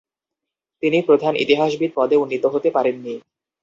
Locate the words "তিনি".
0.83-0.97